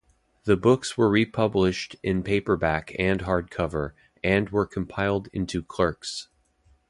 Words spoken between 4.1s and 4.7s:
and were